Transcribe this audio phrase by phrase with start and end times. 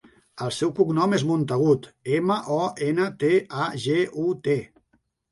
[0.43, 1.85] El seu cognom és Montagut:
[2.19, 3.29] ema, o, ena, te,
[3.65, 4.57] a, ge, u, te.